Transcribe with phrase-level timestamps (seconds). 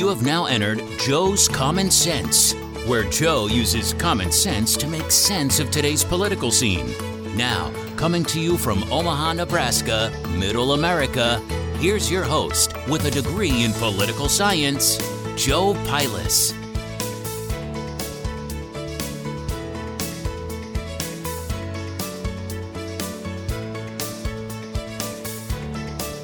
[0.00, 2.54] You have now entered Joe's Common Sense,
[2.86, 6.94] where Joe uses common sense to make sense of today's political scene.
[7.36, 11.38] Now, coming to you from Omaha, Nebraska, Middle America,
[11.80, 14.96] here's your host with a degree in political science,
[15.36, 16.52] Joe Pilas.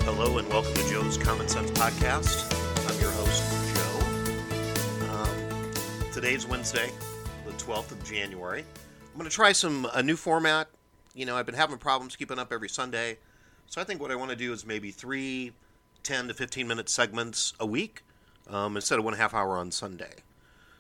[0.07, 2.66] Hello and welcome to Joe's Common Sense Podcast.
[6.17, 6.91] Today's Wednesday,
[7.45, 8.61] the 12th of January.
[8.61, 10.67] I'm going to try some a new format.
[11.15, 13.19] You know, I've been having problems keeping up every Sunday,
[13.67, 15.53] so I think what I want to do is maybe three
[16.05, 18.03] 10 to 15 minute segments a week
[18.49, 20.15] um, instead of one half hour on Sunday.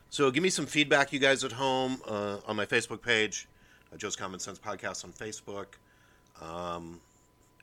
[0.08, 3.46] So give me some feedback, you guys at home, uh, on my Facebook page,
[3.92, 5.66] uh, Joe's Common Sense Podcast on Facebook.
[6.40, 6.98] Um,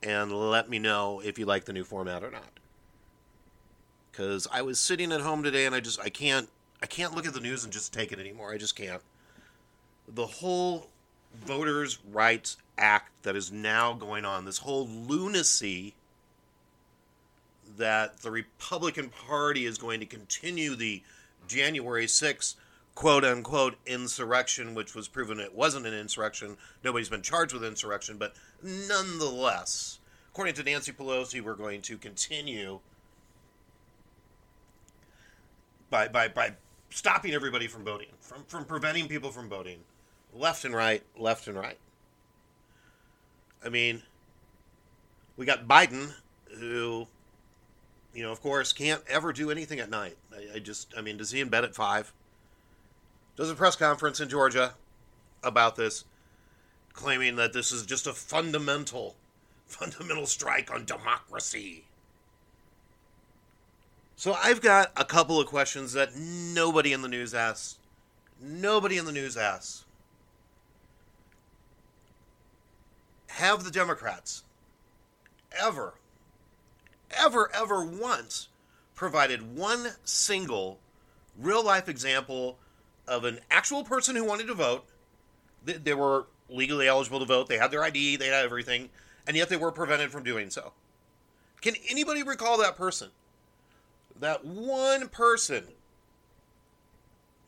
[0.00, 2.60] and let me know if you like the new format or not.
[4.12, 6.48] Because I was sitting at home today and I just I can't
[6.84, 8.52] I can't look at the news and just take it anymore.
[8.52, 9.00] I just can't.
[10.06, 10.88] The whole
[11.34, 15.94] voters' rights act that is now going on, this whole lunacy
[17.78, 21.02] that the Republican Party is going to continue the
[21.48, 22.56] January 6th
[22.94, 26.58] quote unquote insurrection, which was proven it wasn't an insurrection.
[26.84, 32.80] Nobody's been charged with insurrection, but nonetheless, according to Nancy Pelosi, we're going to continue
[35.88, 36.52] by by by
[36.90, 39.78] stopping everybody from voting, from from preventing people from voting,
[40.32, 41.78] left and right, left and right.
[43.64, 44.02] I mean,
[45.36, 46.12] we got Biden,
[46.58, 47.06] who,
[48.12, 50.16] you know, of course, can't ever do anything at night.
[50.32, 52.12] I, I just, I mean, does he in bed at five?
[53.36, 54.74] Does a press conference in Georgia
[55.42, 56.04] about this,
[56.92, 59.16] claiming that this is just a fundamental,
[59.66, 61.84] fundamental strike on democracy.
[64.16, 67.78] So I've got a couple of questions that nobody in the news asks.
[68.40, 69.84] Nobody in the news asks.
[73.28, 74.44] Have the Democrats
[75.60, 75.94] ever,
[77.10, 78.48] ever, ever once
[78.94, 80.78] provided one single
[81.36, 82.58] real life example
[83.08, 84.84] of an actual person who wanted to vote?
[85.64, 88.90] They, they were legally eligible to vote, they had their ID, they had everything,
[89.26, 90.72] and yet they were prevented from doing so.
[91.60, 93.10] Can anybody recall that person?
[94.20, 95.64] That one person.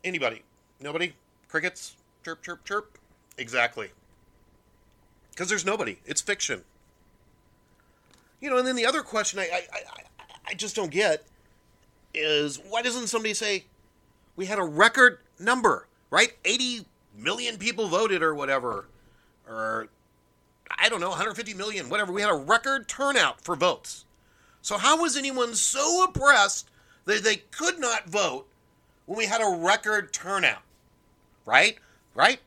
[0.05, 0.43] Anybody?
[0.81, 1.15] Nobody?
[1.49, 1.97] Crickets?
[2.25, 2.99] Chirp, chirp, chirp?
[3.39, 3.91] Exactly.
[5.31, 5.99] Because there's nobody.
[6.07, 6.63] It's fiction.
[8.41, 9.81] You know, and then the other question I, I, I,
[10.49, 11.25] I just don't get
[12.15, 13.65] is why doesn't somebody say
[14.35, 16.33] we had a record number, right?
[16.45, 18.87] 80 million people voted or whatever.
[19.49, 19.89] Or,
[20.71, 22.13] I don't know, 150 million, whatever.
[22.13, 24.06] We had a record turnout for votes.
[24.67, 26.69] So, how was anyone so oppressed
[27.05, 28.49] that they could not vote
[29.05, 30.63] when we had a record turnout?
[31.45, 31.79] Right?
[32.17, 32.41] Right?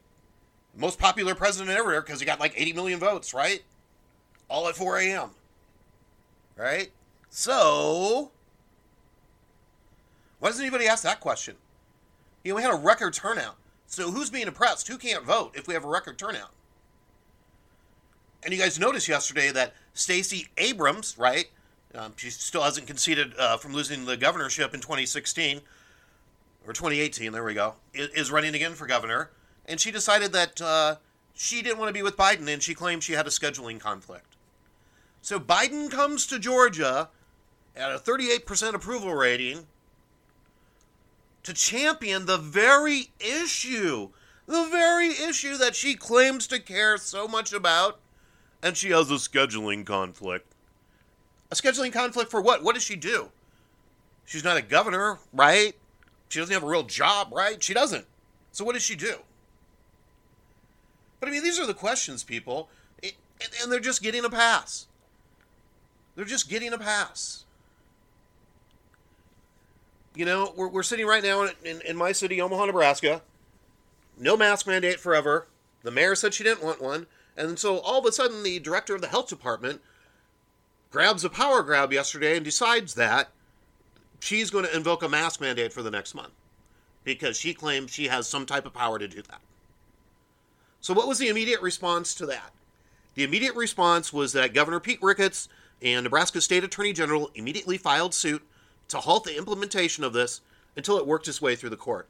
[0.75, 3.63] Most popular president ever because he got like 80 million votes, right?
[4.49, 5.29] All at 4 a.m.
[6.57, 6.91] Right?
[7.29, 8.31] So,
[10.39, 11.55] why doesn't anybody ask that question?
[12.43, 13.55] You know, we had a record turnout.
[13.87, 14.89] So, who's being oppressed?
[14.89, 16.51] Who can't vote if we have a record turnout?
[18.43, 21.45] And you guys noticed yesterday that Stacey Abrams, right?
[21.95, 25.61] Um, she still hasn't conceded uh, from losing the governorship in 2016
[26.67, 27.31] or 2018.
[27.31, 27.75] There we go.
[27.93, 29.31] Is running again for governor,
[29.65, 30.95] and she decided that uh,
[31.33, 34.35] she didn't want to be with Biden, and she claimed she had a scheduling conflict.
[35.21, 37.09] So Biden comes to Georgia
[37.75, 39.67] at a 38% approval rating
[41.43, 44.09] to champion the very issue,
[44.45, 47.99] the very issue that she claims to care so much about,
[48.61, 50.53] and she has a scheduling conflict.
[51.51, 52.63] A scheduling conflict for what?
[52.63, 53.29] What does she do?
[54.25, 55.73] She's not a governor, right?
[56.29, 57.61] She doesn't have a real job, right?
[57.61, 58.05] She doesn't.
[58.51, 59.15] So what does she do?
[61.19, 62.69] But I mean, these are the questions, people.
[63.03, 64.87] and they're just getting a pass.
[66.15, 67.45] They're just getting a pass.
[70.15, 73.21] You know, we're, we're sitting right now in, in, in my city, Omaha, Nebraska.
[74.17, 75.47] No mask mandate forever.
[75.83, 77.07] The mayor said she didn't want one.
[77.37, 79.81] And so all of a sudden, the director of the health department
[80.91, 83.29] grabs a power grab yesterday and decides that
[84.19, 86.33] she's going to invoke a mask mandate for the next month
[87.03, 89.41] because she claims she has some type of power to do that.
[90.81, 92.51] So, what was the immediate response to that?
[93.15, 95.49] The immediate response was that Governor Pete Ricketts
[95.81, 98.41] and Nebraska State Attorney General immediately filed suit
[98.89, 100.41] to halt the implementation of this
[100.75, 102.07] until it worked its way through the court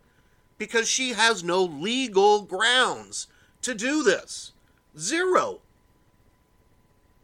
[0.58, 3.28] because she has no legal grounds
[3.62, 4.52] to do this.
[4.98, 5.62] Zero.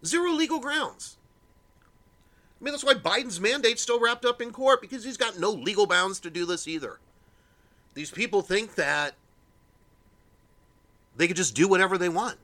[0.03, 1.17] Zero legal grounds.
[2.59, 5.51] I mean, that's why Biden's mandate's still wrapped up in court because he's got no
[5.51, 6.99] legal bounds to do this either.
[7.93, 9.15] These people think that
[11.15, 12.37] they could just do whatever they want.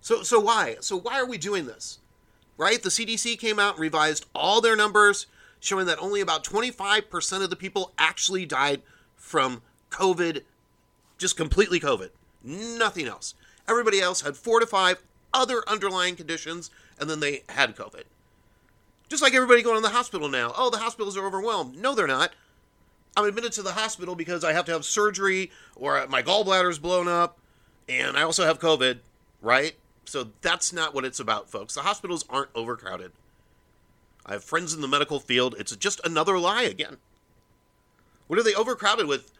[0.00, 0.76] So, so why?
[0.80, 1.98] So why are we doing this?
[2.56, 2.82] Right?
[2.82, 5.26] The CDC came out and revised all their numbers,
[5.60, 8.82] showing that only about 25% of the people actually died
[9.16, 10.42] from COVID,
[11.18, 12.10] just completely COVID,
[12.42, 13.34] nothing else.
[13.68, 15.02] Everybody else had four to five
[15.32, 18.04] other underlying conditions, and then they had COVID.
[19.08, 20.52] Just like everybody going to the hospital now.
[20.56, 21.76] Oh, the hospitals are overwhelmed.
[21.76, 22.32] No, they're not.
[23.16, 27.08] I'm admitted to the hospital because I have to have surgery or my gallbladder's blown
[27.08, 27.38] up,
[27.88, 28.98] and I also have COVID,
[29.42, 29.74] right?
[30.04, 31.74] So that's not what it's about, folks.
[31.74, 33.12] The hospitals aren't overcrowded.
[34.24, 35.54] I have friends in the medical field.
[35.58, 36.98] It's just another lie again.
[38.26, 39.32] What are they overcrowded with?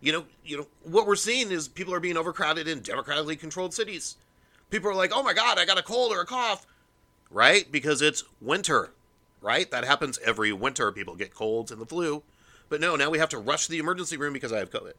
[0.00, 3.72] You know, you know what we're seeing is people are being overcrowded in democratically controlled
[3.72, 4.16] cities.
[4.70, 6.66] People are like, "Oh my god, I got a cold or a cough."
[7.32, 7.70] Right?
[7.70, 8.90] Because it's winter.
[9.40, 9.70] Right?
[9.70, 10.92] That happens every winter.
[10.92, 12.22] People get colds and the flu.
[12.68, 14.94] But no, now we have to rush to the emergency room because I have COVID.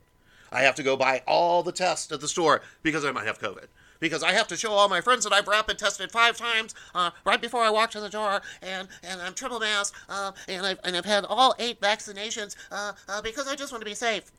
[0.51, 3.39] I have to go buy all the tests at the store because I might have
[3.39, 3.65] COVID.
[3.99, 7.11] Because I have to show all my friends that I've rapid tested five times uh,
[7.25, 10.79] right before I walk to the door, and, and I'm triple masked, uh, and, I've,
[10.83, 14.31] and I've had all eight vaccinations uh, uh, because I just want to be safe.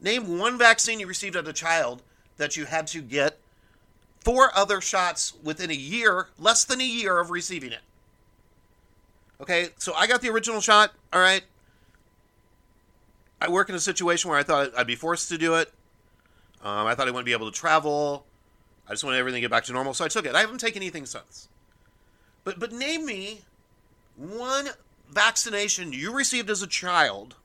[0.00, 2.02] Name one vaccine you received as a child
[2.36, 3.38] that you had to get
[4.24, 7.82] four other shots within a year, less than a year of receiving it.
[9.40, 11.42] Okay, so I got the original shot, all right.
[13.40, 15.70] I work in a situation where I thought I'd be forced to do it.
[16.62, 18.24] Um, I thought I wouldn't be able to travel.
[18.88, 20.34] I just wanted everything to get back to normal, so I took it.
[20.34, 21.48] I haven't taken anything since.
[22.42, 23.42] But but name me
[24.16, 24.68] one
[25.10, 27.36] vaccination you received as a child.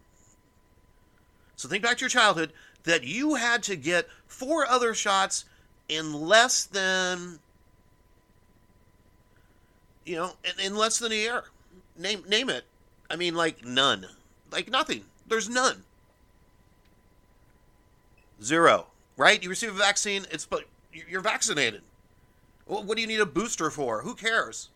[1.55, 2.53] So think back to your childhood
[2.83, 5.43] that you had to get four other shots
[5.89, 7.39] in less than
[10.05, 11.43] you know in, in less than a year.
[11.97, 12.63] Name name it.
[13.09, 14.05] I mean, like none,
[14.51, 15.03] like nothing.
[15.27, 15.83] There's none.
[18.41, 18.87] Zero.
[19.17, 19.43] Right?
[19.43, 20.25] You receive a vaccine.
[20.31, 20.63] It's but
[20.93, 21.81] you're vaccinated.
[22.65, 24.01] Well, what do you need a booster for?
[24.01, 24.69] Who cares?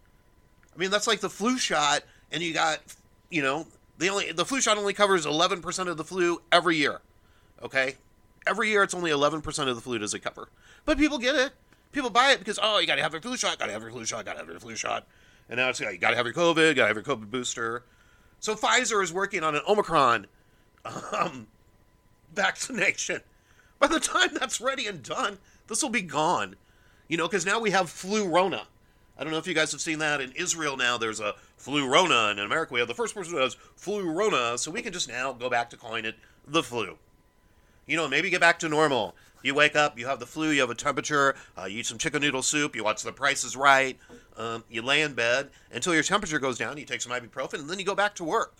[0.75, 2.79] I mean, that's like the flu shot, and you got,
[3.29, 3.67] you know,
[3.99, 7.01] the only the flu shot only covers 11% of the flu every year.
[7.61, 7.95] Okay,
[8.47, 10.49] every year it's only 11% of the flu does it cover,
[10.85, 11.51] but people get it.
[11.91, 13.81] People buy it because oh, you got to have your flu shot, got to have
[13.81, 15.07] your flu shot, got to have your flu shot,
[15.49, 17.29] and now it's like, you got to have your COVID, got to have your COVID
[17.29, 17.83] booster.
[18.39, 20.27] So Pfizer is working on an Omicron
[21.17, 21.47] um,
[22.33, 23.21] vaccination.
[23.79, 25.37] By the time that's ready and done,
[25.67, 26.55] this will be gone.
[27.07, 28.67] You know, because now we have flu Rona.
[29.17, 30.97] I don't know if you guys have seen that in Israel now.
[30.97, 34.09] There's a flu Rona, and in America we have the first person who has flu
[34.09, 36.15] Rona, so we can just now go back to calling it
[36.47, 36.97] the flu.
[37.85, 39.15] You know, maybe get back to normal.
[39.41, 41.97] You wake up, you have the flu, you have a temperature, uh, you eat some
[41.97, 43.99] chicken noodle soup, you watch The Price is Right,
[44.37, 47.69] um, you lay in bed until your temperature goes down, you take some ibuprofen, and
[47.69, 48.55] then you go back to work.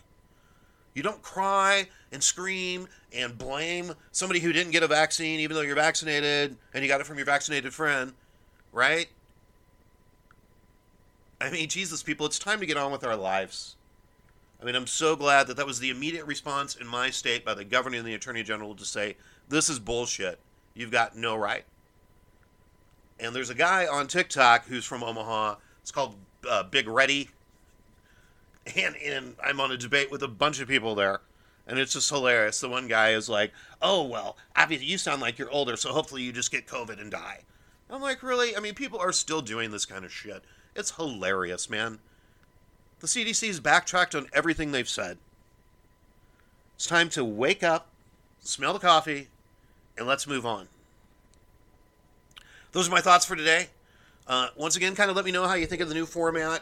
[0.94, 5.62] You don't cry and scream and blame somebody who didn't get a vaccine, even though
[5.62, 8.14] you're vaccinated and you got it from your vaccinated friend,
[8.72, 9.08] right?
[11.42, 13.76] I mean, Jesus, people, it's time to get on with our lives.
[14.64, 17.54] I mean, I'm so glad that that was the immediate response in my state by
[17.54, 19.18] the governor and the attorney general to say,
[19.50, 20.40] this is bullshit.
[20.74, 21.66] You've got no right.
[23.20, 25.56] And there's a guy on TikTok who's from Omaha.
[25.82, 26.16] It's called
[26.50, 27.30] uh, Big Ready
[28.76, 31.22] and and I'm on a debate with a bunch of people there,
[31.68, 32.60] and it's just hilarious.
[32.60, 33.52] The one guy is like,
[33.82, 37.12] "Oh well, obviously you sound like you're older, so hopefully you just get COVID and
[37.12, 37.42] die."
[37.90, 38.56] I'm like, really?
[38.56, 40.44] I mean, people are still doing this kind of shit.
[40.76, 42.00] It's hilarious, man.
[43.04, 45.18] The CDC's backtracked on everything they've said.
[46.76, 47.90] It's time to wake up,
[48.40, 49.28] smell the coffee,
[49.98, 50.70] and let's move on.
[52.72, 53.68] Those are my thoughts for today.
[54.26, 56.62] Uh, once again, kind of let me know how you think of the new format.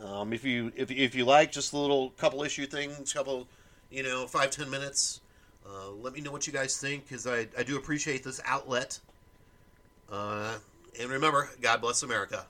[0.00, 3.48] Um, if you if, if you like just a little couple issue things, couple
[3.90, 5.20] you know five ten minutes,
[5.66, 9.00] uh, let me know what you guys think because I I do appreciate this outlet.
[10.08, 10.58] Uh,
[11.00, 12.46] and remember, God bless America.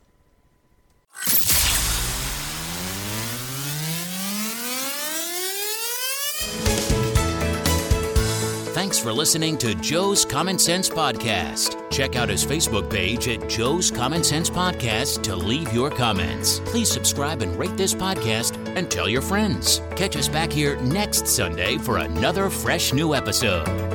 [8.82, 11.88] Thanks for listening to Joe's Common Sense Podcast.
[11.88, 16.58] Check out his Facebook page at Joe's Common Sense Podcast to leave your comments.
[16.64, 19.80] Please subscribe and rate this podcast and tell your friends.
[19.94, 23.91] Catch us back here next Sunday for another fresh new episode.